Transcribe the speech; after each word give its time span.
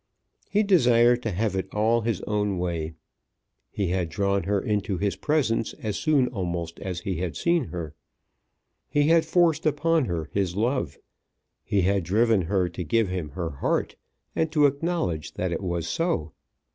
He 0.49 0.63
desired 0.63 1.21
to 1.21 1.29
have 1.31 1.55
it 1.55 1.69
all 1.71 2.01
his 2.01 2.21
own 2.21 2.57
way. 2.57 2.95
He 3.69 3.89
had 3.89 4.09
drawn 4.09 4.45
her 4.45 4.59
into 4.59 4.97
his 4.97 5.15
presence 5.15 5.73
as 5.73 5.95
soon 5.95 6.27
almost 6.29 6.79
as 6.79 7.01
he 7.01 7.17
had 7.17 7.35
seen 7.37 7.65
her. 7.65 7.93
He 8.89 9.09
had 9.09 9.25
forced 9.25 9.63
upon 9.67 10.05
her 10.05 10.27
his 10.33 10.55
love. 10.55 10.97
He 11.63 11.81
had 11.83 12.03
driven 12.03 12.41
her 12.41 12.67
to 12.67 12.83
give 12.83 13.09
him 13.09 13.29
her 13.37 13.51
heart, 13.51 13.95
and 14.35 14.51
to 14.53 14.65
acknowledge 14.65 15.35
that 15.35 15.51
it 15.51 15.61
was 15.61 15.87
so. 15.87 16.31